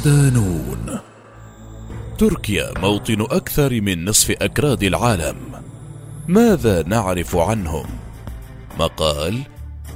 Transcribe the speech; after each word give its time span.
صدانون 0.00 0.98
تركيا 2.18 2.78
موطن 2.78 3.20
أكثر 3.20 3.80
من 3.80 4.04
نصف 4.04 4.30
أكراد 4.30 4.82
العالم. 4.82 5.36
ماذا 6.28 6.82
نعرف 6.82 7.36
عنهم؟ 7.36 7.86
مقال 8.78 9.38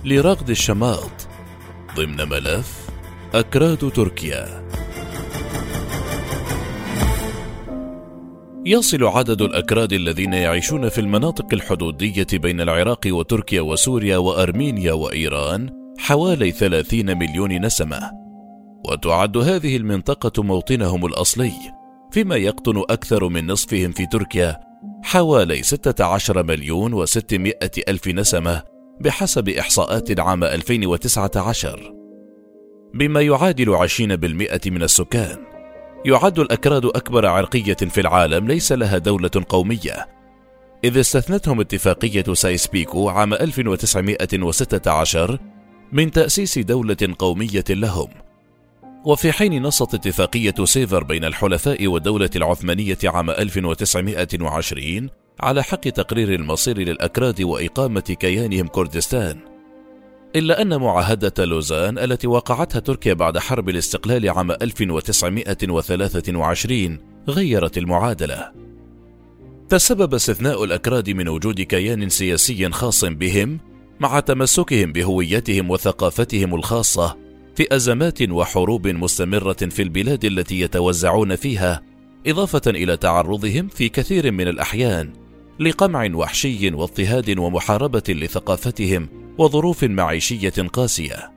لرغد 0.05 0.51
الشماط 0.51 1.29
ضمن 1.97 2.29
ملف 2.29 2.89
أكراد 3.35 3.93
تركيا. 3.95 4.69
يصل 8.67 9.05
عدد 9.05 9.43
الأكراد 9.43 9.93
الذين 9.93 10.33
يعيشون 10.33 10.89
في 10.89 11.01
المناطق 11.01 11.47
الحدودية 11.53 12.27
بين 12.33 12.61
العراق 12.61 13.01
وتركيا 13.07 13.61
وسوريا 13.61 14.17
وأرمينيا 14.17 14.93
وإيران 14.93 15.71
حوالي 15.99 16.51
30 16.51 17.19
مليون 17.19 17.67
نسمة. 17.67 18.24
وتعد 18.89 19.37
هذه 19.37 19.77
المنطقة 19.77 20.43
موطنهم 20.43 21.07
الأصلي 21.07 21.53
فيما 22.11 22.37
يقطن 22.37 22.79
أكثر 22.79 23.29
من 23.29 23.47
نصفهم 23.47 23.93
في 23.93 24.07
تركيا 24.07 24.61
حوالي 25.03 25.63
16 25.63 26.43
مليون 26.43 27.07
و600 27.07 27.53
ألف 27.89 28.09
نسمة 28.09 28.63
بحسب 29.01 29.49
إحصاءات 29.49 30.21
عام 30.21 30.45
2019 30.45 31.95
بما 32.95 33.21
يعادل 33.21 33.89
20% 33.89 34.01
من 34.67 34.83
السكان 34.83 35.55
يعد 36.05 36.39
الأكراد 36.39 36.85
أكبر 36.85 37.27
عرقية 37.27 37.75
في 37.75 38.01
العالم 38.01 38.47
ليس 38.47 38.73
لها 38.73 38.99
دولة 38.99 39.31
قومية. 39.49 40.09
إذ 40.85 41.01
استثنتهم 41.01 41.61
اتفاقية 41.61 42.35
سايسبيكو 42.35 43.09
عام 43.09 43.35
1916 43.35 45.39
من 45.93 46.11
تأسيس 46.11 46.59
دولة 46.59 46.97
قومية 47.19 47.65
لهم. 47.71 48.24
وفي 49.05 49.33
حين 49.33 49.63
نصت 49.63 49.95
اتفاقية 49.95 50.55
سيفر 50.65 51.05
بين 51.05 51.25
الحلفاء 51.25 51.87
والدولة 51.87 52.31
العثمانية 52.37 52.99
عام 53.05 53.31
1920 53.31 55.09
على 55.41 55.63
حق 55.63 55.81
تقرير 55.81 56.35
المصير 56.35 56.79
للأكراد 56.79 57.43
وإقامة 57.43 58.01
كيانهم 58.01 58.67
كردستان. 58.67 59.39
إلا 60.37 60.63
أن 60.63 60.81
معاهدة 60.81 61.45
لوزان 61.45 61.99
التي 61.99 62.27
وقعتها 62.27 62.79
تركيا 62.79 63.15
بعد 63.15 63.39
حرب 63.39 63.69
الاستقلال 63.69 64.31
عام 64.31 64.51
1923 64.51 66.99
غيرت 67.29 67.79
المعادلة. 67.79 68.53
تسبب 69.69 70.15
استثناء 70.15 70.65
الأكراد 70.65 71.11
من 71.11 71.29
وجود 71.29 71.61
كيان 71.61 72.09
سياسي 72.09 72.71
خاص 72.71 73.05
بهم 73.05 73.59
مع 74.01 74.21
تمسكهم 74.21 74.93
بهويتهم 74.93 75.71
وثقافتهم 75.71 76.55
الخاصة 76.55 77.24
في 77.57 77.77
أزمات 77.77 78.23
وحروب 78.23 78.89
مستمرة 78.89 79.53
في 79.53 79.83
البلاد 79.83 80.25
التي 80.25 80.61
يتوزعون 80.61 81.37
فيها 81.37 81.83
إضافة 82.27 82.63
إلى 82.67 82.97
تعرضهم 82.97 83.69
في 83.69 83.89
كثير 83.89 84.33
من 84.33 84.49
الأحيان 84.49 85.13
لقمع 85.61 86.11
وحشي 86.15 86.71
واضطهاد 86.71 87.39
ومحاربة 87.39 88.03
لثقافتهم 88.09 89.09
وظروف 89.39 89.85
معيشية 89.85 90.69
قاسية. 90.73 91.31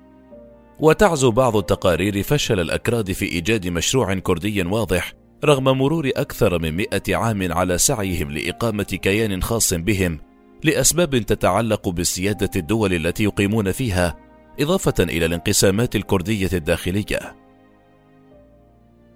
وتعزو 0.80 1.32
بعض 1.32 1.58
التقارير 1.58 2.24
فشل 2.24 2.60
الأكراد 2.60 3.12
في 3.12 3.26
إيجاد 3.26 3.68
مشروع 3.68 4.14
كردي 4.14 4.64
واضح 4.64 5.14
رغم 5.46 5.64
مرور 5.64 6.10
أكثر 6.16 6.60
من 6.60 6.72
مئة 6.72 7.16
عام 7.16 7.54
على 7.54 7.78
سعيهم 7.78 8.32
لإقامة 8.32 8.84
كيان 8.84 9.44
خاص 9.44 9.74
بهم 9.74 10.20
لأسباب 10.64 11.18
تتعلق 11.18 11.90
بسيادة 11.90 12.50
الدول 12.56 12.94
التي 12.94 13.24
يقيمون 13.24 13.72
فيها 13.72 14.27
إضافة 14.60 14.94
إلى 15.00 15.26
الانقسامات 15.26 15.96
الكردية 15.96 16.50
الداخلية. 16.54 17.36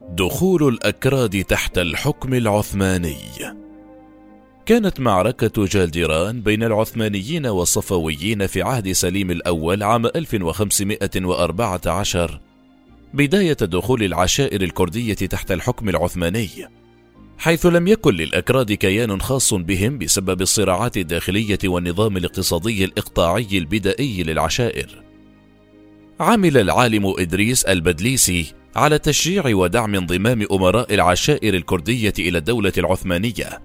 دخول 0.09 0.67
الأكراد 0.67 1.43
تحت 1.43 1.77
الحكم 1.77 2.33
العثماني 2.33 3.17
كانت 4.65 4.99
معركة 4.99 5.65
جالديران 5.65 6.41
بين 6.41 6.63
العثمانيين 6.63 7.45
والصفويين 7.45 8.47
في 8.47 8.61
عهد 8.61 8.91
سليم 8.91 9.31
الأول 9.31 9.83
عام 9.83 10.05
1514 10.05 12.39
بداية 13.13 13.53
دخول 13.53 14.03
العشائر 14.03 14.61
الكردية 14.61 15.13
تحت 15.13 15.51
الحكم 15.51 15.89
العثماني 15.89 16.49
حيث 17.37 17.65
لم 17.65 17.87
يكن 17.87 18.13
للأكراد 18.13 18.73
كيان 18.73 19.21
خاص 19.21 19.53
بهم 19.53 19.97
بسبب 19.97 20.41
الصراعات 20.41 20.97
الداخلية 20.97 21.59
والنظام 21.65 22.17
الاقتصادي 22.17 22.85
الإقطاعي 22.85 23.47
البدائي 23.53 24.23
للعشائر 24.23 25.10
عمل 26.21 26.57
العالم 26.57 27.13
إدريس 27.19 27.63
البدليسي 27.63 28.53
على 28.75 28.99
تشجيع 28.99 29.43
ودعم 29.47 29.95
انضمام 29.95 30.45
أمراء 30.51 30.93
العشائر 30.93 31.53
الكردية 31.53 32.13
إلى 32.19 32.37
الدولة 32.37 32.73
العثمانية 32.77 33.61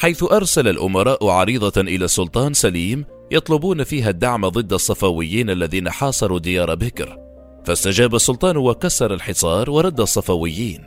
حيث 0.00 0.22
أرسل 0.22 0.68
الأمراء 0.68 1.28
عريضة 1.28 1.80
إلى 1.80 2.04
السلطان 2.04 2.54
سليم 2.54 3.04
يطلبون 3.30 3.84
فيها 3.84 4.10
الدعم 4.10 4.48
ضد 4.48 4.72
الصفويين 4.72 5.50
الذين 5.50 5.90
حاصروا 5.90 6.38
ديار 6.38 6.74
بكر. 6.74 7.18
فاستجاب 7.64 8.14
السلطان 8.14 8.56
وكسر 8.56 9.14
الحصار 9.14 9.70
ورد 9.70 10.00
الصفويين. 10.00 10.86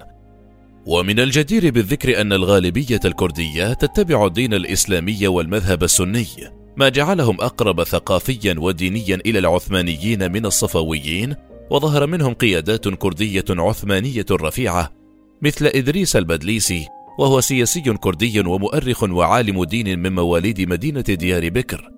ومن 0.85 1.19
الجدير 1.19 1.71
بالذكر 1.71 2.21
أن 2.21 2.33
الغالبية 2.33 2.99
الكردية 3.05 3.73
تتبع 3.73 4.25
الدين 4.25 4.53
الإسلامي 4.53 5.27
والمذهب 5.27 5.83
السني. 5.83 6.27
ما 6.77 6.89
جعلهم 6.89 7.41
أقرب 7.41 7.83
ثقافيا 7.83 8.55
ودينيا 8.57 9.15
إلى 9.25 9.39
العثمانيين 9.39 10.31
من 10.31 10.45
الصفويين 10.45 11.35
وظهر 11.69 12.07
منهم 12.07 12.33
قيادات 12.33 12.87
كردية 12.87 13.45
عثمانية 13.49 14.25
رفيعة 14.31 14.91
مثل 15.41 15.65
إدريس 15.65 16.15
البدليسي 16.15 16.87
وهو 17.19 17.41
سياسي 17.41 17.81
كردي 17.81 18.39
ومؤرخ 18.39 19.03
وعالم 19.03 19.63
دين 19.63 19.99
من 19.99 20.15
مواليد 20.15 20.61
مدينة 20.61 21.01
ديار 21.01 21.49
بكر. 21.49 21.89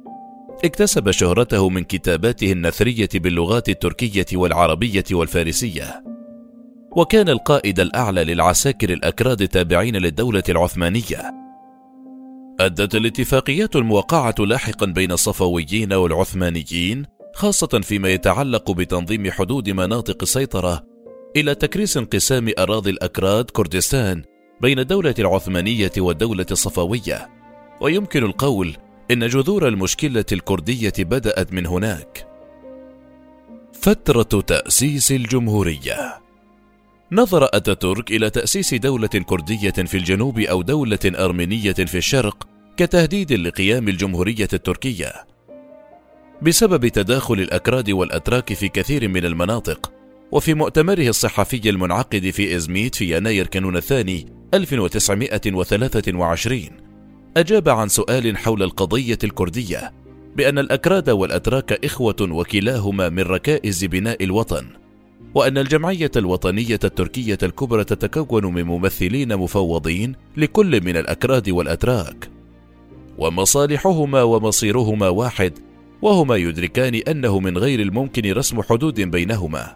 اكتسب 0.63 1.11
شهرته 1.11 1.69
من 1.69 1.83
كتاباته 1.83 2.51
النثرية 2.51 3.09
باللغات 3.13 3.69
التركية 3.69 4.25
والعربية 4.33 5.03
والفارسية. 5.11 6.03
وكان 6.91 7.29
القائد 7.29 7.79
الأعلى 7.79 8.23
للعساكر 8.23 8.93
الأكراد 8.93 9.41
التابعين 9.41 9.95
للدولة 9.95 10.43
العثمانية. 10.49 11.44
أدت 12.59 12.95
الاتفاقيات 12.95 13.75
الموقعة 13.75 14.35
لاحقا 14.39 14.85
بين 14.85 15.11
الصفويين 15.11 15.93
والعثمانيين 15.93 17.05
خاصة 17.33 17.67
فيما 17.67 18.09
يتعلق 18.09 18.71
بتنظيم 18.71 19.31
حدود 19.31 19.69
مناطق 19.69 20.17
السيطرة 20.21 20.83
إلى 21.35 21.55
تكريس 21.55 21.97
انقسام 21.97 22.51
أراضي 22.59 22.89
الأكراد 22.89 23.45
كردستان 23.45 24.23
بين 24.61 24.79
الدولة 24.79 25.13
العثمانية 25.19 25.91
والدولة 25.97 26.45
الصفوية. 26.51 27.29
ويمكن 27.81 28.23
القول 28.23 28.77
إن 29.11 29.27
جذور 29.27 29.67
المشكلة 29.67 30.25
الكردية 30.31 30.93
بدأت 30.99 31.53
من 31.53 31.65
هناك. 31.65 32.27
فترة 33.73 34.41
تأسيس 34.41 35.11
الجمهورية. 35.11 36.24
نظر 37.11 37.43
أتاتورك 37.43 38.11
إلى 38.11 38.29
تأسيس 38.29 38.73
دولة 38.73 39.07
كردية 39.07 39.69
في 39.69 39.97
الجنوب 39.97 40.39
أو 40.39 40.61
دولة 40.61 40.99
أرمينية 41.05 41.73
في 41.73 41.97
الشرق 41.97 42.47
كتهديد 42.77 43.33
لقيام 43.33 43.87
الجمهورية 43.87 44.47
التركية. 44.53 45.13
بسبب 46.41 46.87
تداخل 46.87 47.33
الأكراد 47.33 47.91
والأتراك 47.91 48.53
في 48.53 48.67
كثير 48.67 49.07
من 49.07 49.25
المناطق 49.25 49.91
وفي 50.31 50.53
مؤتمره 50.53 51.07
الصحفي 51.07 51.69
المنعقد 51.69 52.29
في 52.29 52.55
إزميت 52.55 52.95
في 52.95 53.17
يناير 53.17 53.47
كانون 53.47 53.77
الثاني 53.77 54.25
1923 54.53 56.61
أجاب 57.37 57.69
عن 57.69 57.87
سؤال 57.87 58.37
حول 58.37 58.63
القضية 58.63 59.17
الكردية 59.23 59.93
بأن 60.35 60.59
الأكراد 60.59 61.09
والأتراك 61.09 61.85
إخوة 61.85 62.15
وكلاهما 62.21 63.09
من 63.09 63.23
ركائز 63.23 63.85
بناء 63.85 64.23
الوطن. 64.23 64.84
وأن 65.35 65.57
الجمعية 65.57 66.11
الوطنية 66.15 66.79
التركية 66.83 67.37
الكبرى 67.43 67.83
تتكون 67.83 68.45
من 68.45 68.63
ممثلين 68.63 69.37
مفوضين 69.37 70.15
لكل 70.37 70.83
من 70.83 70.97
الأكراد 70.97 71.49
والأتراك. 71.49 72.29
ومصالحهما 73.17 74.23
ومصيرهما 74.23 75.09
واحد 75.09 75.53
وهما 76.01 76.35
يدركان 76.35 76.95
أنه 76.95 77.39
من 77.39 77.57
غير 77.57 77.79
الممكن 77.79 78.31
رسم 78.31 78.61
حدود 78.61 79.01
بينهما. 79.01 79.75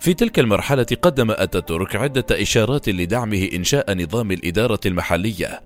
في 0.00 0.14
تلك 0.14 0.38
المرحلة 0.38 0.86
قدم 1.02 1.30
أتاتورك 1.30 1.96
عدة 1.96 2.26
إشارات 2.30 2.88
لدعمه 2.88 3.48
إنشاء 3.54 4.02
نظام 4.02 4.32
الإدارة 4.32 4.80
المحلية. 4.86 5.62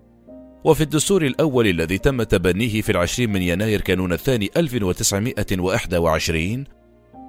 وفي 0.64 0.80
الدستور 0.80 1.26
الأول 1.26 1.66
الذي 1.66 1.98
تم 1.98 2.22
تبنيه 2.22 2.82
في 2.82 2.92
العشرين 2.92 3.32
من 3.32 3.42
يناير 3.42 3.80
كانون 3.80 4.12
الثاني 4.12 4.50
1921 4.56 6.79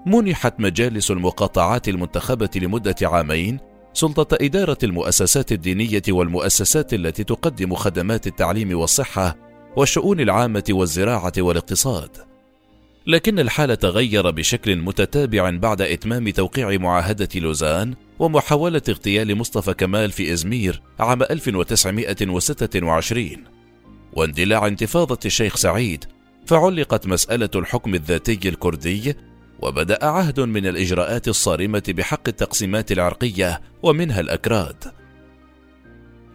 منحت 0.05 0.59
مجالس 0.59 1.11
المقاطعات 1.11 1.89
المنتخبة 1.89 2.49
لمدة 2.55 2.95
عامين 3.01 3.59
سلطة 3.93 4.37
إدارة 4.41 4.77
المؤسسات 4.83 5.51
الدينية 5.51 6.01
والمؤسسات 6.09 6.93
التي 6.93 7.23
تقدم 7.23 7.75
خدمات 7.75 8.27
التعليم 8.27 8.79
والصحة 8.79 9.37
والشؤون 9.75 10.19
العامة 10.19 10.63
والزراعة 10.69 11.33
والاقتصاد. 11.37 12.09
لكن 13.07 13.39
الحال 13.39 13.77
تغير 13.77 14.31
بشكل 14.31 14.75
متتابع 14.75 15.49
بعد 15.49 15.81
إتمام 15.81 16.29
توقيع 16.29 16.77
معاهدة 16.77 17.29
لوزان 17.35 17.93
ومحاولة 18.19 18.81
اغتيال 18.89 19.37
مصطفى 19.37 19.73
كمال 19.73 20.11
في 20.11 20.33
إزمير 20.33 20.81
عام 20.99 21.23
1926 21.23 23.29
واندلاع 24.13 24.67
انتفاضة 24.67 25.19
الشيخ 25.25 25.55
سعيد 25.55 26.05
فعلقت 26.45 27.07
مسألة 27.07 27.49
الحكم 27.55 27.95
الذاتي 27.95 28.49
الكردي 28.49 29.15
وبدأ 29.61 30.05
عهد 30.05 30.39
من 30.39 30.67
الإجراءات 30.67 31.27
الصارمة 31.27 31.83
بحق 31.87 32.27
التقسيمات 32.27 32.91
العرقية 32.91 33.61
ومنها 33.83 34.19
الأكراد. 34.19 34.83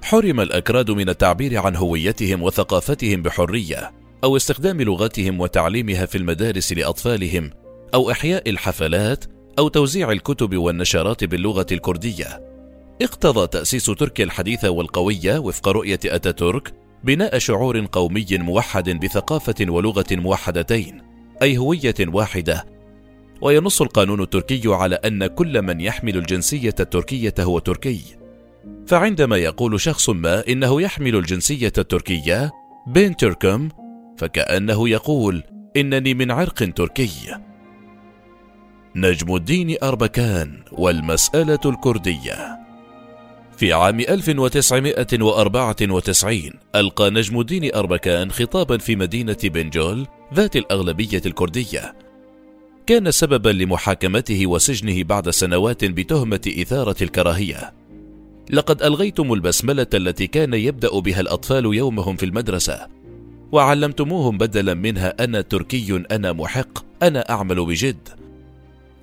حرم 0.03 0.41
الأكراد 0.41 0.91
من 0.91 1.09
التعبير 1.09 1.59
عن 1.59 1.77
هويتهم 1.77 2.43
وثقافتهم 2.43 3.23
بحرية، 3.23 3.93
أو 4.25 4.37
استخدام 4.37 4.83
لغتهم 4.83 5.41
وتعليمها 5.41 6.07
في 6.07 6.19
المدارس 6.19 6.73
لأطفالهم، 6.73 7.51
أو 7.95 8.11
إحياء 8.11 8.51
الحفلات، 8.51 9.25
أو 9.59 9.69
توزيع 9.69 10.13
الكتب 10.13 10.57
والنشرات 10.57 11.25
باللغة 11.25 11.67
الكردية. 11.73 12.43
اقتضى 13.03 13.47
تأسيس 13.47 13.85
تركيا 13.85 14.25
الحديثة 14.25 14.71
والقوية 14.71 15.39
وفق 15.39 15.69
رؤية 15.69 16.01
أتاتورك 16.05 16.75
بناء 17.05 17.39
شعور 17.39 17.87
قومي 17.93 18.27
موحد 18.31 18.91
بثقافة 18.91 19.55
ولغة 19.69 20.07
موحدتين، 20.11 21.03
أي 21.43 21.59
هوية 21.59 21.95
واحدة 22.01 22.76
وينص 23.41 23.83
القانون 23.83 24.23
التركي 24.23 24.63
على 24.67 24.95
أن 24.95 25.27
كل 25.27 25.63
من 25.63 25.81
يحمل 25.81 26.17
الجنسية 26.17 26.75
التركية 26.81 27.35
هو 27.41 27.59
تركي. 27.59 28.01
فعندما 28.87 29.37
يقول 29.37 29.81
شخص 29.81 30.11
ما 30.11 30.49
إنه 30.49 30.83
يحمل 30.83 31.17
الجنسية 31.17 31.73
التركية 31.79 32.53
بين 32.87 33.17
تركم 33.17 33.69
فكأنه 34.19 34.89
يقول 34.89 35.43
إنني 35.77 36.15
من 36.15 36.31
عرق 36.31 36.75
تركي. 36.75 37.11
نجم 38.97 39.37
الدين 39.37 39.77
أربكان 39.83 40.63
والمسألة 40.73 41.61
الكردية. 41.65 42.59
في 43.57 43.73
عام 43.73 44.01
1994 44.01 46.51
ألقى 46.75 47.11
نجم 47.11 47.41
الدين 47.41 47.75
أربكان 47.75 48.31
خطابا 48.31 48.79
في 48.79 48.97
مدينة 48.97 49.37
بنجول 49.45 50.07
ذات 50.35 50.57
الأغلبية 50.57 51.23
الكردية. 51.27 52.06
كان 52.87 53.11
سببا 53.11 53.49
لمحاكمته 53.49 54.47
وسجنه 54.47 55.03
بعد 55.03 55.31
سنوات 55.31 55.85
بتهمة 55.85 56.53
إثارة 56.61 56.97
الكراهية. 57.03 57.73
لقد 58.51 58.83
ألغيتم 58.83 59.33
البسملة 59.33 59.87
التي 59.95 60.27
كان 60.27 60.55
يبدأ 60.55 60.99
بها 60.99 61.21
الأطفال 61.21 61.65
يومهم 61.65 62.17
في 62.17 62.27
المدرسة، 62.27 62.87
وعلمتموهم 63.53 64.39
بدلا 64.39 64.75
منها 64.75 65.25
أنا 65.25 65.41
تركي 65.41 66.05
أنا 66.11 66.33
محق 66.33 66.85
أنا 67.03 67.31
أعمل 67.31 67.67
بجد. 67.67 68.09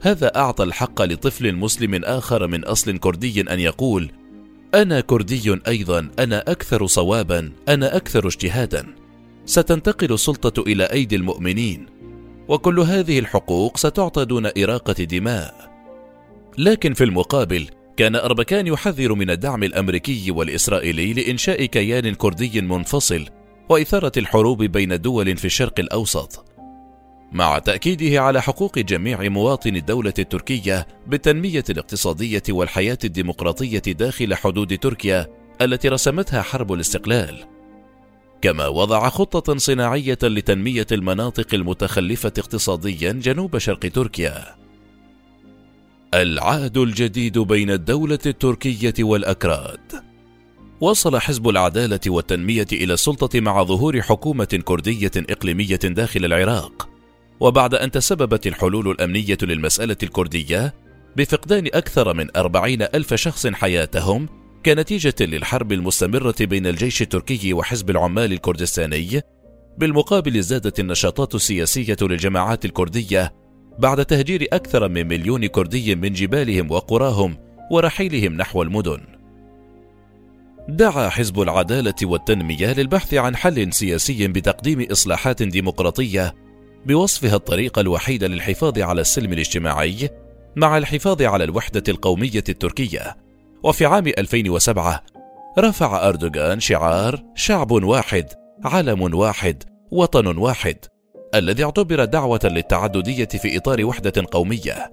هذا 0.01 0.37
أعطى 0.37 0.63
الحق 0.63 1.01
لطفل 1.01 1.55
مسلم 1.55 2.03
آخر 2.05 2.47
من 2.47 2.63
أصل 2.63 2.97
كردي 2.97 3.41
أن 3.41 3.59
يقول: 3.59 4.11
أنا 4.75 4.99
كردي 4.99 5.59
أيضا، 5.67 6.09
أنا 6.19 6.39
أكثر 6.47 6.87
صوابا، 6.87 7.51
أنا 7.69 7.97
أكثر 7.97 8.27
اجتهادا. 8.27 8.85
ستنتقل 9.45 10.13
السلطة 10.13 10.61
إلى 10.61 10.83
أيدي 10.83 11.15
المؤمنين، 11.15 11.85
وكل 12.47 12.79
هذه 12.79 13.19
الحقوق 13.19 13.77
ستعطى 13.77 14.25
دون 14.25 14.45
إراقة 14.57 15.03
دماء. 15.03 15.73
لكن 16.57 16.93
في 16.93 17.03
المقابل 17.03 17.67
كان 17.97 18.15
أربكان 18.15 18.67
يحذر 18.67 19.13
من 19.13 19.29
الدعم 19.29 19.63
الأمريكي 19.63 20.31
والإسرائيلي 20.31 21.13
لإنشاء 21.13 21.65
كيان 21.65 22.15
كردي 22.15 22.61
منفصل 22.61 23.25
وإثارة 23.69 24.11
الحروب 24.17 24.63
بين 24.63 25.01
دول 25.01 25.37
في 25.37 25.45
الشرق 25.45 25.79
الأوسط. 25.79 26.45
مع 27.31 27.59
تأكيده 27.59 28.21
على 28.21 28.41
حقوق 28.41 28.79
جميع 28.79 29.29
مواطني 29.29 29.79
الدولة 29.79 30.13
التركية 30.19 30.87
بالتنمية 31.07 31.63
الاقتصادية 31.69 32.43
والحياة 32.49 32.97
الديمقراطية 33.03 33.79
داخل 33.79 34.35
حدود 34.35 34.77
تركيا 34.77 35.27
التي 35.61 35.89
رسمتها 35.89 36.41
حرب 36.41 36.73
الاستقلال. 36.73 37.52
كما 38.43 38.67
وضع 38.67 39.09
خطة 39.09 39.57
صناعية 39.57 40.17
لتنمية 40.23 40.87
المناطق 40.91 41.53
المتخلفة 41.53 42.31
اقتصاديا 42.37 43.11
جنوب 43.11 43.57
شرق 43.57 43.79
تركيا. 43.79 44.55
العهد 46.13 46.77
الجديد 46.77 47.39
بين 47.39 47.69
الدولة 47.71 48.19
التركية 48.25 48.93
والأكراد. 48.99 50.03
وصل 50.81 51.19
حزب 51.19 51.49
العدالة 51.49 51.99
والتنمية 52.07 52.67
إلى 52.71 52.93
السلطة 52.93 53.39
مع 53.39 53.63
ظهور 53.63 54.01
حكومة 54.01 54.61
كردية 54.65 55.11
إقليمية 55.15 55.75
داخل 55.75 56.25
العراق. 56.25 56.89
وبعد 57.39 57.75
أن 57.75 57.91
تسببت 57.91 58.47
الحلول 58.47 58.91
الأمنية 58.91 59.37
للمسألة 59.41 59.97
الكردية 60.03 60.73
بفقدان 61.15 61.67
أكثر 61.73 62.13
من 62.13 62.37
أربعين 62.37 62.81
ألف 62.81 63.13
شخص 63.13 63.47
حياتهم 63.47 64.42
كنتيجة 64.65 65.15
للحرب 65.21 65.71
المستمرة 65.71 66.35
بين 66.41 66.67
الجيش 66.67 67.01
التركي 67.01 67.53
وحزب 67.53 67.89
العمال 67.89 68.33
الكردستاني 68.33 69.21
بالمقابل 69.77 70.37
ازدادت 70.37 70.79
النشاطات 70.79 71.35
السياسية 71.35 71.97
للجماعات 72.01 72.65
الكردية 72.65 73.33
بعد 73.79 74.05
تهجير 74.05 74.47
أكثر 74.53 74.89
من 74.89 75.07
مليون 75.07 75.45
كردي 75.45 75.95
من 75.95 76.13
جبالهم 76.13 76.71
وقراهم 76.71 77.37
ورحيلهم 77.71 78.33
نحو 78.33 78.61
المدن. 78.61 78.99
دعا 80.69 81.09
حزب 81.09 81.41
العدالة 81.41 81.95
والتنمية 82.03 82.73
للبحث 82.73 83.13
عن 83.13 83.35
حل 83.35 83.73
سياسي 83.73 84.27
بتقديم 84.27 84.87
إصلاحات 84.91 85.43
ديمقراطية 85.43 86.35
بوصفها 86.85 87.35
الطريقة 87.35 87.79
الوحيدة 87.79 88.27
للحفاظ 88.27 88.79
على 88.79 89.01
السلم 89.01 89.33
الاجتماعي 89.33 90.09
مع 90.55 90.77
الحفاظ 90.77 91.21
على 91.21 91.43
الوحدة 91.43 91.83
القومية 91.89 92.43
التركية 92.49 93.22
وفي 93.63 93.85
عام 93.85 94.07
2007 94.07 95.03
رفع 95.59 96.07
أردوغان 96.07 96.59
شعار 96.59 97.23
شعب 97.35 97.71
واحد 97.71 98.25
علم 98.63 99.15
واحد 99.15 99.63
وطن 99.91 100.37
واحد 100.37 100.77
الذي 101.35 101.63
اعتبر 101.63 102.05
دعوة 102.05 102.39
للتعددية 102.43 103.25
في 103.25 103.57
إطار 103.57 103.85
وحدة 103.85 104.25
قومية. 104.31 104.91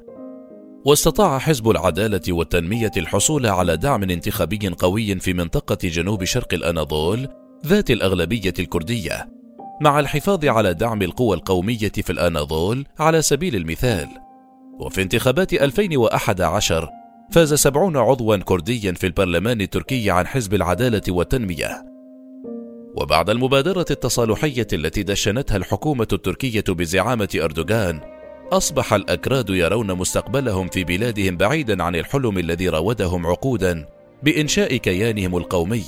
واستطاع 0.86 1.38
حزب 1.38 1.70
العدالة 1.70 2.20
والتنمية 2.28 2.90
الحصول 2.96 3.46
على 3.46 3.76
دعم 3.76 4.02
انتخابي 4.02 4.68
قوي 4.78 5.20
في 5.20 5.32
منطقة 5.32 5.78
جنوب 5.88 6.24
شرق 6.24 6.54
الأناضول 6.54 7.28
ذات 7.66 7.90
الأغلبية 7.90 8.54
الكردية 8.58 9.28
مع 9.80 10.00
الحفاظ 10.00 10.44
على 10.44 10.74
دعم 10.74 11.02
القوى 11.02 11.36
القومية 11.36 11.92
في 11.92 12.10
الأناضول 12.10 12.86
على 12.98 13.22
سبيل 13.22 13.56
المثال. 13.56 14.08
وفي 14.80 15.02
انتخابات 15.02 15.52
2011 15.52 16.99
فاز 17.32 17.54
سبعون 17.54 17.96
عضوا 17.96 18.36
كرديا 18.36 18.92
في 18.92 19.06
البرلمان 19.06 19.60
التركي 19.60 20.10
عن 20.10 20.26
حزب 20.26 20.54
العدالة 20.54 21.02
والتنمية. 21.08 21.86
وبعد 22.94 23.30
المبادرة 23.30 23.86
التصالحية 23.90 24.66
التي 24.72 25.02
دشنتها 25.02 25.56
الحكومة 25.56 26.08
التركية 26.12 26.64
بزعامة 26.68 27.28
أردوغان 27.34 28.00
أصبح 28.52 28.92
الأكراد 28.92 29.50
يرون 29.50 29.94
مستقبلهم 29.94 30.68
في 30.68 30.84
بلادهم 30.84 31.36
بعيدا 31.36 31.82
عن 31.82 31.96
الحلم 31.96 32.38
الذي 32.38 32.68
راودهم 32.68 33.26
عقودا 33.26 33.86
بإنشاء 34.22 34.76
كيانهم 34.76 35.36
القومي. 35.36 35.84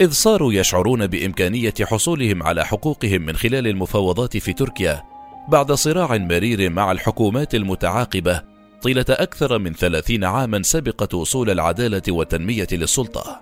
إذ 0.00 0.10
صاروا 0.10 0.52
يشعرون 0.52 1.06
بإمكانية 1.06 1.74
حصولهم 1.82 2.42
على 2.42 2.64
حقوقهم 2.64 3.22
من 3.22 3.36
خلال 3.36 3.66
المفاوضات 3.66 4.36
في 4.36 4.52
تركيا 4.52 5.02
بعد 5.48 5.72
صراع 5.72 6.16
مرير 6.16 6.70
مع 6.70 6.92
الحكومات 6.92 7.54
المتعاقبة 7.54 8.55
طيلة 8.82 9.04
أكثر 9.08 9.58
من 9.58 9.72
ثلاثين 9.72 10.24
عاما 10.24 10.62
سبقت 10.62 11.14
وصول 11.14 11.50
العدالة 11.50 12.02
والتنمية 12.08 12.66
للسلطة. 12.72 13.40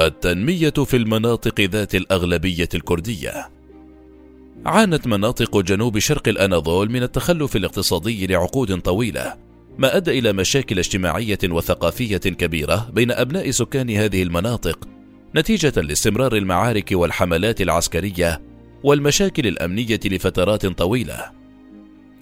التنمية 0.00 0.70
في 0.70 0.96
المناطق 0.96 1.60
ذات 1.60 1.94
الأغلبية 1.94 2.68
الكردية 2.74 3.50
عانت 4.66 5.06
مناطق 5.06 5.58
جنوب 5.60 5.98
شرق 5.98 6.28
الأناضول 6.28 6.90
من 6.90 7.02
التخلف 7.02 7.56
الاقتصادي 7.56 8.26
لعقود 8.26 8.80
طويلة، 8.80 9.34
ما 9.78 9.96
أدى 9.96 10.18
إلى 10.18 10.32
مشاكل 10.32 10.78
اجتماعية 10.78 11.38
وثقافية 11.44 12.16
كبيرة 12.16 12.90
بين 12.92 13.10
أبناء 13.10 13.50
سكان 13.50 13.90
هذه 13.90 14.22
المناطق، 14.22 14.88
نتيجة 15.36 15.80
لاستمرار 15.80 16.36
المعارك 16.36 16.88
والحملات 16.92 17.60
العسكرية 17.60 18.42
والمشاكل 18.82 19.46
الأمنية 19.46 20.00
لفترات 20.04 20.66
طويلة. 20.66 21.41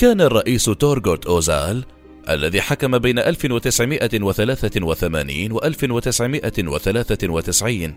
كان 0.00 0.20
الرئيس 0.20 0.64
تورغوت 0.64 1.26
أوزال 1.26 1.84
الذي 2.28 2.60
حكم 2.60 2.98
بين 2.98 3.18
1983 3.18 5.52
و 5.52 5.58
1993 5.58 7.94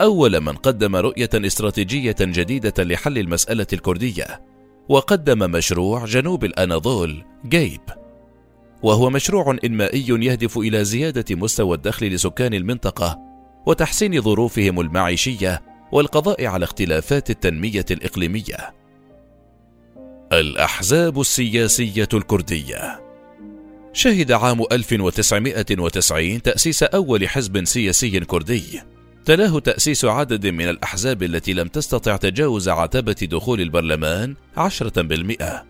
أول 0.00 0.40
من 0.40 0.52
قدم 0.52 0.96
رؤية 0.96 1.30
استراتيجية 1.34 2.16
جديدة 2.20 2.84
لحل 2.84 3.18
المسألة 3.18 3.66
الكردية 3.72 4.42
وقدم 4.88 5.50
مشروع 5.50 6.04
جنوب 6.04 6.44
الأناضول 6.44 7.24
جيب. 7.48 7.80
وهو 8.82 9.10
مشروع 9.10 9.56
إنمائي 9.64 10.06
يهدف 10.08 10.58
إلى 10.58 10.84
زيادة 10.84 11.36
مستوى 11.36 11.76
الدخل 11.76 12.06
لسكان 12.06 12.54
المنطقة 12.54 13.18
وتحسين 13.66 14.20
ظروفهم 14.20 14.80
المعيشية 14.80 15.62
والقضاء 15.92 16.46
على 16.46 16.64
اختلافات 16.64 17.30
التنمية 17.30 17.86
الإقليمية. 17.90 18.83
الأحزاب 20.32 21.20
السياسية 21.20 22.08
الكردية. 22.14 23.00
شهد 23.92 24.32
عام 24.32 24.62
1990 24.72 26.42
تأسيس 26.42 26.82
أول 26.82 27.28
حزب 27.28 27.64
سياسي 27.64 28.20
كردي. 28.20 28.82
تلاه 29.24 29.58
تأسيس 29.58 30.04
عدد 30.04 30.46
من 30.46 30.68
الأحزاب 30.68 31.22
التي 31.22 31.52
لم 31.52 31.68
تستطع 31.68 32.16
تجاوز 32.16 32.68
عتبة 32.68 33.12
دخول 33.12 33.60
البرلمان 33.60 34.34
عشرة 34.56 35.02
بالمئة. 35.02 35.64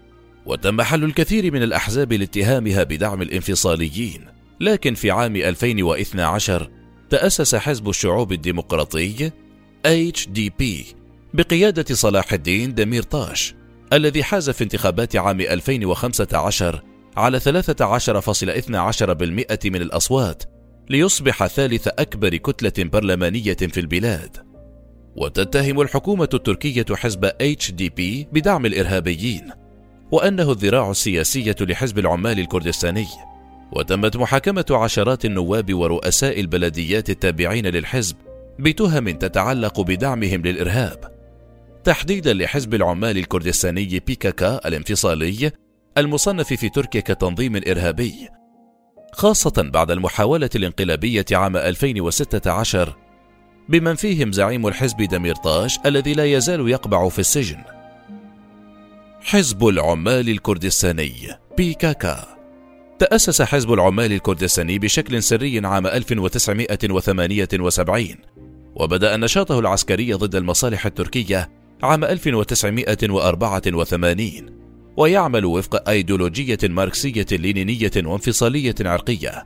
وتم 0.46 0.82
حل 0.82 1.04
الكثير 1.04 1.52
من 1.52 1.62
الأحزاب 1.62 2.12
لاتهامها 2.12 2.82
بدعم 2.82 3.22
الانفصاليين. 3.22 4.24
لكن 4.60 4.94
في 4.94 5.10
عام 5.10 5.36
2012 5.36 6.70
تأسس 7.10 7.54
حزب 7.54 7.88
الشعوب 7.88 8.32
الديمقراطي 8.32 9.30
HDP 9.86 10.64
بقيادة 11.34 11.94
صلاح 11.94 12.32
الدين 12.32 12.74
دميرطاش 12.74 13.54
الذي 13.94 14.24
حاز 14.24 14.50
في 14.50 14.64
انتخابات 14.64 15.16
عام 15.16 15.40
2015 15.40 16.82
على 17.16 17.40
13.12% 17.40 17.44
من 19.64 19.82
الأصوات 19.82 20.42
ليصبح 20.90 21.46
ثالث 21.46 21.88
أكبر 21.88 22.36
كتلة 22.36 22.84
برلمانية 22.90 23.54
في 23.54 23.80
البلاد. 23.80 24.36
وتتهم 25.16 25.80
الحكومة 25.80 26.28
التركية 26.34 26.86
حزب 26.92 27.26
HDP 27.26 28.00
بدعم 28.32 28.66
الإرهابيين 28.66 29.50
وأنه 30.12 30.52
الذراع 30.52 30.90
السياسية 30.90 31.56
لحزب 31.60 31.98
العمال 31.98 32.40
الكردستاني. 32.40 33.06
وتمت 33.72 34.16
محاكمة 34.16 34.66
عشرات 34.70 35.24
النواب 35.24 35.74
ورؤساء 35.74 36.40
البلديات 36.40 37.10
التابعين 37.10 37.66
للحزب 37.66 38.16
بتهم 38.58 39.10
تتعلق 39.10 39.80
بدعمهم 39.80 40.42
للإرهاب. 40.42 41.13
تحديدا 41.84 42.34
لحزب 42.34 42.74
العمال 42.74 43.18
الكردستاني 43.18 44.02
بيكاكا 44.06 44.68
الانفصالي 44.68 45.52
المصنف 45.98 46.52
في 46.52 46.68
تركيا 46.68 47.00
كتنظيم 47.00 47.56
إرهابي. 47.56 48.28
خاصة 49.12 49.70
بعد 49.72 49.90
المحاولة 49.90 50.50
الانقلابية 50.54 51.24
عام 51.32 51.56
2016 51.56 52.96
بمن 53.68 53.94
فيهم 53.94 54.32
زعيم 54.32 54.66
الحزب 54.66 55.02
دميرطاش 55.02 55.78
الذي 55.86 56.14
لا 56.14 56.24
يزال 56.24 56.68
يقبع 56.68 57.08
في 57.08 57.18
السجن. 57.18 57.64
حزب 59.20 59.68
العمال 59.68 60.28
الكردستاني 60.28 61.12
بيكاكا. 61.56 62.24
تأسس 62.98 63.42
حزب 63.42 63.72
العمال 63.72 64.12
الكردستاني 64.12 64.78
بشكل 64.78 65.22
سري 65.22 65.66
عام 65.66 65.86
1978 65.86 68.16
وبدأ 68.74 69.16
نشاطه 69.16 69.58
العسكري 69.58 70.12
ضد 70.12 70.34
المصالح 70.34 70.86
التركية 70.86 71.63
عام 71.82 72.04
1984 72.04 74.64
ويعمل 74.96 75.44
وفق 75.44 75.88
أيديولوجية 75.88 76.58
ماركسية 76.64 77.26
لينينية 77.32 77.90
وانفصالية 77.96 78.74
عرقية. 78.80 79.44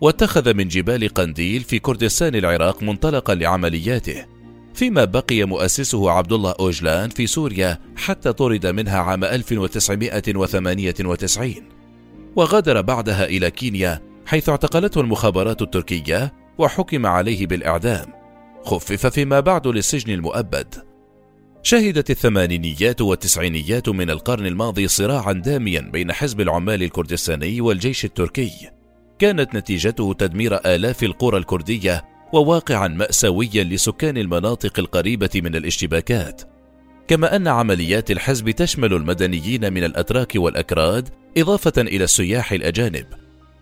واتخذ 0.00 0.54
من 0.54 0.68
جبال 0.68 1.08
قنديل 1.08 1.60
في 1.60 1.78
كردستان 1.78 2.34
العراق 2.34 2.82
منطلقا 2.82 3.34
لعملياته 3.34 4.26
فيما 4.74 5.04
بقي 5.04 5.44
مؤسسه 5.44 6.10
عبد 6.10 6.32
الله 6.32 6.54
أوجلان 6.60 7.08
في 7.08 7.26
سوريا 7.26 7.78
حتى 7.96 8.32
طرد 8.32 8.66
منها 8.66 8.98
عام 8.98 9.24
1998 9.24 11.54
وغادر 12.36 12.80
بعدها 12.80 13.24
إلى 13.24 13.50
كينيا 13.50 14.02
حيث 14.26 14.48
اعتقلته 14.48 15.00
المخابرات 15.00 15.62
التركية 15.62 16.32
وحكم 16.58 17.06
عليه 17.06 17.46
بالإعدام. 17.46 18.06
خفف 18.64 19.06
فيما 19.06 19.40
بعد 19.40 19.66
للسجن 19.66 20.12
المؤبد. 20.12 20.89
شهدت 21.62 22.10
الثمانينيات 22.10 23.00
والتسعينيات 23.00 23.88
من 23.88 24.10
القرن 24.10 24.46
الماضي 24.46 24.88
صراعا 24.88 25.32
داميا 25.32 25.80
بين 25.80 26.12
حزب 26.12 26.40
العمال 26.40 26.82
الكردستاني 26.82 27.60
والجيش 27.60 28.04
التركي. 28.04 28.70
كانت 29.18 29.54
نتيجته 29.54 30.12
تدمير 30.12 30.54
آلاف 30.66 31.02
القرى 31.02 31.38
الكردية 31.38 32.04
وواقعا 32.32 32.88
مأساويا 32.88 33.64
لسكان 33.64 34.16
المناطق 34.16 34.78
القريبة 34.78 35.30
من 35.34 35.56
الاشتباكات. 35.56 36.42
كما 37.08 37.36
أن 37.36 37.48
عمليات 37.48 38.10
الحزب 38.10 38.50
تشمل 38.50 38.94
المدنيين 38.94 39.72
من 39.72 39.84
الأتراك 39.84 40.32
والأكراد 40.36 41.08
إضافة 41.38 41.72
إلى 41.78 42.04
السياح 42.04 42.52
الأجانب. 42.52 43.06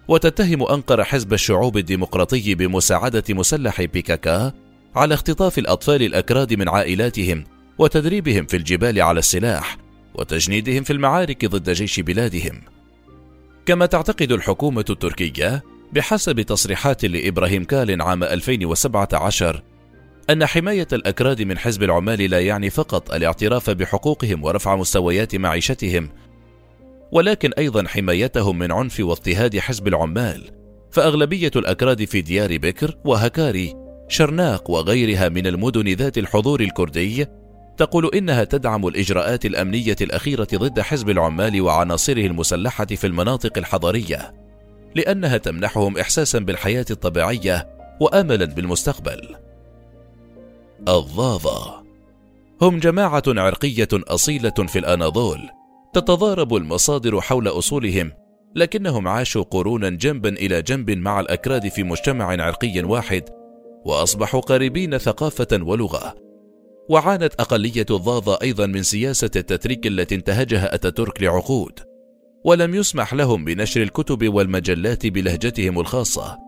وتتهم 0.09 0.63
أنقرة 0.63 1.03
حزب 1.03 1.33
الشعوب 1.33 1.77
الديمقراطي 1.77 2.55
بمساعدة 2.55 3.25
مسلح 3.31 3.83
بيكاكا 3.83 4.53
على 4.95 5.15
اختطاف 5.15 5.59
الأطفال 5.59 6.03
الأكراد 6.03 6.55
من 6.55 6.69
عائلاتهم 6.69 7.45
وتدريبهم 7.79 8.47
في 8.47 8.57
الجبال 8.57 9.03
على 9.03 9.19
السلاح 9.19 9.77
وتجنيدهم 10.15 10.83
في 10.83 10.93
المعارك 10.93 11.47
ضد 11.47 11.71
جيش 11.71 12.01
بلادهم. 12.01 12.63
كما 13.67 13.87
تعتقد 13.87 14.33
الحكومة 14.33 14.85
التركية 14.91 15.63
بحسب 15.93 16.41
تصريحات 16.41 17.05
لإبراهيم 17.05 17.65
كالن 17.65 18.03
عام 18.03 18.25
2017 18.25 19.63
أن 20.31 20.47
حماية 20.47 20.89
الأكراد 20.93 21.43
من 21.43 21.59
حزب 21.59 21.83
العمال 21.83 22.31
لا 22.31 22.41
يعني 22.41 22.71
فقط 22.71 23.13
الاعتراف 23.15 23.71
بحقوقهم 23.71 24.45
ورفع 24.45 24.77
مستويات 24.77 25.37
معيشتهم 25.37 26.11
ولكن 27.13 27.53
أيضا 27.53 27.89
حمايتهم 27.89 28.59
من 28.59 28.73
عنف 28.73 29.01
واضطهاد 29.01 29.59
حزب 29.59 29.89
العمال. 29.89 30.51
فأغلبية 30.91 31.51
الأكراد 31.57 32.05
في 32.05 32.21
ديار 32.21 32.59
بكر 32.59 32.95
وهكاري 33.05 33.75
شرناق 34.09 34.71
وغيرها 34.71 35.29
من 35.29 35.47
المدن 35.47 35.89
ذات 35.89 36.19
الحضور 36.19 36.61
الكردي 36.61 37.27
تقول 37.79 38.11
إنها 38.15 38.45
تدعم 38.45 38.87
الإجراءات 38.87 39.47
الأمنية 39.47 39.97
الأخيرة 40.01 40.49
ضد 40.55 40.81
حزب 40.81 41.11
العمال 41.11 41.61
وعناصره 41.61 42.27
المسلحة 42.27 42.87
في 42.87 43.07
المناطق 43.07 43.59
الحضرية 43.59 44.35
لأنها 44.95 45.37
تمنحهم 45.37 45.99
إحساسا 45.99 46.39
بالحياة 46.39 46.87
الطبيعية 46.91 47.69
وأملا 48.01 48.45
بالمستقبل. 48.45 49.37
الضاضة 50.89 51.85
هم 52.63 52.79
جماعة 52.79 53.23
عرقية 53.27 53.89
أصيلة 53.93 54.51
في 54.51 54.79
الأناضول 54.79 55.41
تتضارب 55.93 56.55
المصادر 56.55 57.21
حول 57.21 57.49
أصولهم 57.49 58.13
لكنهم 58.55 59.09
عاشوا 59.09 59.43
قرونا 59.43 59.91
جنبا 59.91 60.29
إلى 60.29 60.63
جنب 60.63 60.91
مع 60.91 61.21
الأكراد 61.21 61.69
في 61.69 61.83
مجتمع 61.83 62.27
عرقي 62.43 62.83
واحد 62.83 63.23
وأصبحوا 63.85 64.41
قريبين 64.41 64.99
ثقافة 64.99 65.59
ولغة. 65.63 66.28
وعانت 66.89 67.35
أقلية 67.41 67.87
الضاضة 67.91 68.39
أيضا 68.43 68.67
من 68.67 68.83
سياسة 68.83 69.31
التتريك 69.37 69.87
التي 69.87 70.15
انتهجها 70.15 70.75
أتاتورك 70.75 71.23
لعقود 71.23 71.81
ولم 72.45 72.75
يسمح 72.75 73.15
لهم 73.15 73.45
بنشر 73.45 73.83
الكتب 73.83 74.35
والمجلات 74.35 75.07
بلهجتهم 75.07 75.81
الخاصة. 75.81 76.39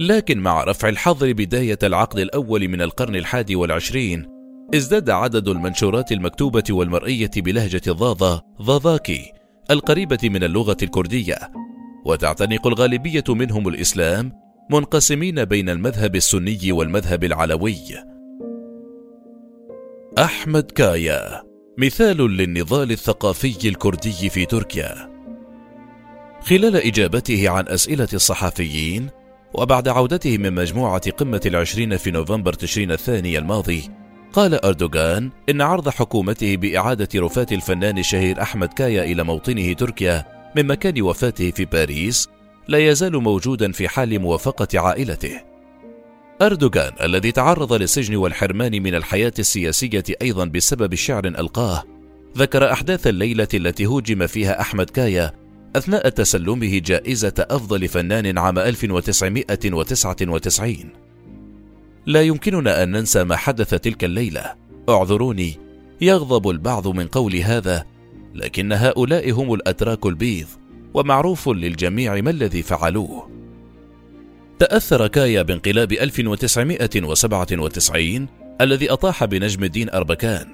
لكن 0.00 0.38
مع 0.38 0.64
رفع 0.64 0.88
الحظر 0.88 1.32
بداية 1.32 1.78
العقد 1.82 2.18
الأول 2.18 2.68
من 2.68 2.82
القرن 2.82 3.16
الحادي 3.16 3.56
والعشرين 3.56 4.28
ازداد 4.74 5.10
عدد 5.10 5.48
المنشورات 5.48 6.12
المكتوبة 6.12 6.64
والمرئية 6.70 7.30
بلهجة 7.36 7.82
الضاضة 7.86 8.42
ضاضاكي 8.62 9.32
القريبة 9.70 10.18
من 10.24 10.44
اللغة 10.44 10.76
الكردية. 10.82 11.38
وتعتنق 12.04 12.66
الغالبية 12.66 13.24
منهم 13.28 13.68
الإسلام 13.68 14.32
منقسمين 14.70 15.44
بين 15.44 15.68
المذهب 15.68 16.16
السني 16.16 16.72
والمذهب 16.72 17.24
العلوي. 17.24 18.11
أحمد 20.18 20.70
كايا 20.70 21.42
مثال 21.78 22.16
للنضال 22.16 22.90
الثقافي 22.92 23.68
الكردي 23.68 24.30
في 24.30 24.44
تركيا. 24.44 25.10
خلال 26.42 26.76
إجابته 26.76 27.48
عن 27.48 27.68
أسئلة 27.68 28.08
الصحفيين 28.14 29.08
وبعد 29.54 29.88
عودته 29.88 30.38
من 30.38 30.52
مجموعة 30.52 31.10
قمة 31.10 31.40
العشرين 31.46 31.96
في 31.96 32.10
نوفمبر 32.10 32.52
تشرين 32.52 32.92
الثاني 32.92 33.38
الماضي 33.38 33.90
قال 34.32 34.64
أردوغان 34.64 35.30
إن 35.48 35.60
عرض 35.60 35.88
حكومته 35.88 36.56
بإعادة 36.56 37.08
رفاة 37.16 37.46
الفنان 37.52 37.98
الشهير 37.98 38.42
أحمد 38.42 38.68
كايا 38.68 39.04
إلى 39.04 39.22
موطنه 39.22 39.72
تركيا 39.72 40.24
من 40.56 40.66
مكان 40.66 41.02
وفاته 41.02 41.50
في 41.50 41.64
باريس 41.64 42.28
لا 42.68 42.78
يزال 42.78 43.16
موجودا 43.22 43.72
في 43.72 43.88
حال 43.88 44.18
موافقة 44.18 44.80
عائلته. 44.80 45.51
أردوغان 46.42 46.92
الذي 47.02 47.32
تعرض 47.32 47.72
للسجن 47.72 48.16
والحرمان 48.16 48.82
من 48.82 48.94
الحياة 48.94 49.32
السياسية 49.38 50.04
أيضا 50.22 50.44
بسبب 50.44 50.94
شعر 50.94 51.24
ألقاه 51.24 51.84
ذكر 52.38 52.72
أحداث 52.72 53.06
الليلة 53.06 53.48
التي 53.54 53.86
هوجم 53.86 54.26
فيها 54.26 54.60
أحمد 54.60 54.90
كايا 54.90 55.32
أثناء 55.76 56.08
تسلمه 56.08 56.78
جائزة 56.78 57.34
أفضل 57.38 57.88
فنان 57.88 58.38
عام 58.38 58.58
1999 58.58 60.76
لا 62.06 62.22
يمكننا 62.22 62.82
أن 62.82 62.90
ننسى 62.90 63.24
ما 63.24 63.36
حدث 63.36 63.74
تلك 63.74 64.04
الليلة. 64.04 64.54
اعذروني 64.88 65.58
يغضب 66.00 66.48
البعض 66.48 66.88
من 66.88 67.06
قول 67.06 67.36
هذا 67.36 67.84
لكن 68.34 68.72
هؤلاء 68.72 69.30
هم 69.30 69.54
الأتراك 69.54 70.06
البيض 70.06 70.46
ومعروف 70.94 71.48
للجميع 71.48 72.20
ما 72.20 72.30
الذي 72.30 72.62
فعلوه. 72.62 73.41
تأثر 74.62 75.06
كايا 75.06 75.42
بانقلاب 75.42 75.92
1997 75.92 78.26
الذي 78.60 78.92
أطاح 78.92 79.24
بنجم 79.24 79.64
الدين 79.64 79.90
أربكان 79.90 80.52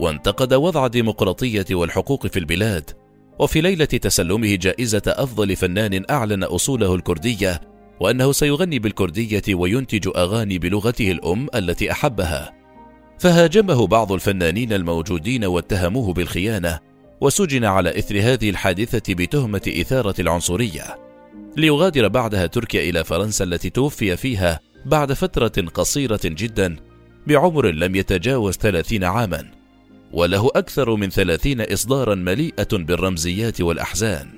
وانتقد 0.00 0.54
وضع 0.54 0.86
الديمقراطية 0.86 1.64
والحقوق 1.70 2.26
في 2.26 2.38
البلاد. 2.38 2.90
وفي 3.38 3.60
ليلة 3.60 3.84
تسلمه 3.84 4.54
جائزة 4.54 5.02
أفضل 5.06 5.56
فنان 5.56 6.04
أعلن 6.10 6.44
أصوله 6.44 6.94
الكردية 6.94 7.60
وأنه 8.00 8.32
سيغني 8.32 8.78
بالكردية 8.78 9.54
وينتج 9.54 10.08
أغاني 10.16 10.58
بلغته 10.58 11.12
الأم 11.12 11.48
التي 11.54 11.92
أحبها. 11.92 12.52
فهاجمه 13.18 13.86
بعض 13.86 14.12
الفنانين 14.12 14.72
الموجودين 14.72 15.44
واتهموه 15.44 16.12
بالخيانة 16.12 16.80
وسجن 17.20 17.64
على 17.64 17.98
إثر 17.98 18.20
هذه 18.20 18.50
الحادثة 18.50 19.14
بتهمة 19.14 19.72
إثارة 19.80 20.20
العنصرية. 20.20 21.03
ليغادر 21.56 22.08
بعدها 22.08 22.46
تركيا 22.46 22.90
إلى 22.90 23.04
فرنسا 23.04 23.44
التي 23.44 23.70
توفي 23.70 24.16
فيها 24.16 24.60
بعد 24.86 25.12
فترة 25.12 25.68
قصيرة 25.74 26.20
جدا 26.24 26.76
بعمر 27.26 27.66
لم 27.66 27.96
يتجاوز 27.96 28.54
ثلاثين 28.54 29.04
عاما 29.04 29.50
وله 30.12 30.50
أكثر 30.54 30.96
من 30.96 31.10
ثلاثين 31.10 31.60
إصدارا 31.60 32.14
مليئة 32.14 32.68
بالرمزيات 32.72 33.60
والأحزان. 33.60 34.28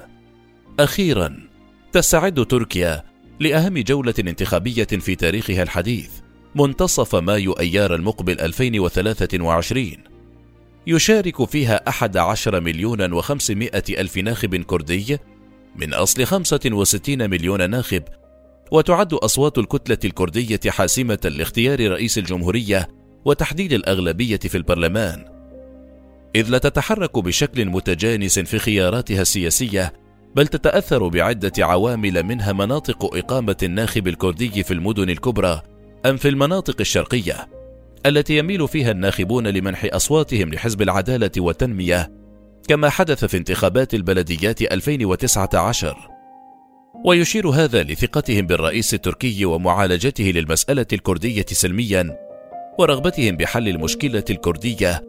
أخيرا 0.80 1.49
تستعد 1.92 2.46
تركيا 2.46 3.04
لأهم 3.40 3.78
جولة 3.78 4.14
انتخابية 4.18 4.85
في 4.85 5.14
تاريخها 5.14 5.62
الحديث 5.62 6.11
منتصف 6.54 7.14
مايو 7.16 7.52
أيار 7.52 7.94
المقبل 7.94 8.40
2023 8.40 9.92
يشارك 10.87 11.44
فيها 11.44 11.88
أحد 11.88 12.16
عشر 12.16 12.61
مليون 12.61 13.12
وخمسمائة 13.12 14.00
ألف 14.00 14.16
ناخب 14.16 14.56
كردي 14.56 15.18
من 15.80 15.95
أصل 15.95 16.25
خمسة 16.25 16.61
وستين 16.66 17.30
مليون 17.30 17.71
ناخب 17.71 18.02
وتعد 18.71 19.14
أصوات 19.14 19.59
الكتلة 19.59 19.99
الكردية 20.04 20.61
حاسمة 20.68 21.18
لاختيار 21.25 21.90
رئيس 21.90 22.18
الجمهورية 22.18 22.88
وتحديد 23.25 23.73
الأغلبية 23.73 24.38
في 24.38 24.56
البرلمان. 24.56 25.25
إذ 26.37 26.50
لا 26.50 26.59
تتحرك 26.59 27.18
بشكل 27.18 27.64
متجانس 27.64 28.38
في 28.38 28.59
خياراتها 28.59 29.23
السياسية 29.23 29.92
بل 30.37 30.47
تتأثر 30.47 31.09
بعدة 31.09 31.52
عوامل 31.59 32.23
منها 32.23 32.52
مناطق 32.52 33.16
إقامة 33.16 33.56
الناخب 33.62 34.09
الكردي 34.09 34.62
في 34.62 34.75
المدن 34.75 35.11
الكبرى 35.11 35.62
أم 36.06 36.16
في 36.16 36.28
المناطق 36.28 36.76
الشرقية 36.80 37.49
التي 38.06 38.38
يميل 38.38 38.68
فيها 38.68 38.90
الناخبون 38.90 39.47
لمنح 39.47 39.87
أصواتهم 39.92 40.54
لحزب 40.54 40.83
العدالة 40.83 41.30
والتنمية 41.38 42.15
كما 42.68 42.88
حدث 42.90 43.25
في 43.25 43.37
انتخابات 43.37 43.94
البلديات 43.94 44.62
2019 44.62 45.96
ويشير 47.04 47.49
هذا 47.49 47.82
لثقتهم 47.82 48.46
بالرئيس 48.46 48.94
التركي 48.94 49.44
ومعالجته 49.44 50.25
للمسألة 50.25 50.87
الكردية 50.92 51.46
سلميا 51.49 52.16
ورغبتهم 52.78 53.37
بحل 53.37 53.68
المشكلة 53.68 54.25
الكردية 54.30 55.06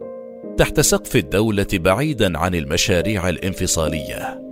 تحت 0.56 0.80
سقف 0.80 1.16
الدولة 1.16 1.66
بعيدا 1.72 2.38
عن 2.38 2.54
المشاريع 2.54 3.28
الانفصالية. 3.28 4.47